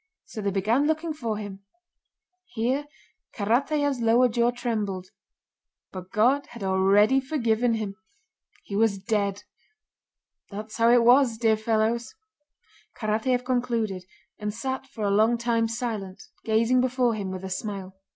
so 0.25 0.41
they 0.41 0.49
began 0.49 0.87
looking 0.87 1.13
for 1.13 1.37
him," 1.37 1.59
here 2.45 2.87
Karatáev's 3.35 3.99
lower 4.01 4.27
jaw 4.27 4.49
trembled, 4.49 5.09
"but 5.91 6.09
God 6.09 6.47
had 6.47 6.63
already 6.63 7.19
forgiven 7.21 7.75
him—he 7.75 8.75
was 8.75 8.97
dead! 8.97 9.43
That's 10.49 10.77
how 10.77 10.89
it 10.89 11.03
was, 11.03 11.37
dear 11.37 11.55
fellows!" 11.55 12.15
Karatáev 12.97 13.45
concluded 13.45 14.05
and 14.39 14.51
sat 14.51 14.87
for 14.87 15.03
a 15.03 15.11
long 15.11 15.37
time 15.37 15.67
silent, 15.67 16.19
gazing 16.45 16.81
before 16.81 17.13
him 17.13 17.29
with 17.29 17.43
a 17.43 17.49
smile. 17.51 17.95